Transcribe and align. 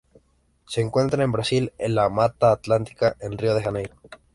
Se 0.65 0.81
encuentra 0.81 1.23
en 1.23 1.31
Brasil 1.31 1.73
en 1.77 1.93
la 1.93 2.09
Mata 2.09 2.51
Atlántica 2.51 3.15
en 3.19 3.37
Río 3.37 3.53
de 3.53 3.61
Janeiro. 3.61 3.93